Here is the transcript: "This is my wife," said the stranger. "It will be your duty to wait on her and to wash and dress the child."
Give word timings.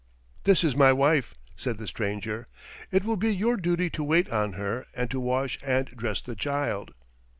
"This 0.45 0.63
is 0.63 0.75
my 0.75 0.91
wife," 0.91 1.35
said 1.55 1.77
the 1.77 1.85
stranger. 1.85 2.47
"It 2.89 3.03
will 3.05 3.17
be 3.17 3.35
your 3.35 3.55
duty 3.55 3.91
to 3.91 4.03
wait 4.03 4.31
on 4.31 4.53
her 4.53 4.87
and 4.95 5.11
to 5.11 5.19
wash 5.19 5.59
and 5.63 5.85
dress 5.95 6.21
the 6.21 6.35
child." 6.35 6.95